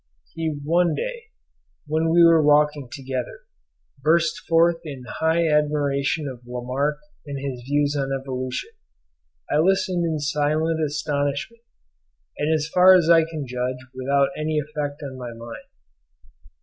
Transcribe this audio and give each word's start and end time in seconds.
He 0.33 0.59
one 0.63 0.95
day, 0.95 1.25
when 1.85 2.09
we 2.09 2.23
were 2.23 2.43
walking 2.43 2.89
together, 2.91 3.41
burst 4.01 4.39
forth 4.49 4.77
in 4.83 5.03
high 5.07 5.47
admiration 5.47 6.27
of 6.27 6.41
Lamarck 6.43 6.97
and 7.27 7.37
his 7.37 7.61
views 7.61 7.95
on 7.95 8.09
evolution. 8.11 8.71
I 9.51 9.59
listened 9.59 10.03
in 10.03 10.17
silent 10.17 10.79
astonishment, 10.83 11.61
and 12.39 12.51
as 12.51 12.67
far 12.67 12.95
as 12.95 13.11
I 13.11 13.25
can 13.25 13.45
judge 13.45 13.77
without 13.93 14.29
any 14.35 14.57
effect 14.57 15.03
on 15.03 15.19
my 15.19 15.33
mind. 15.33 15.67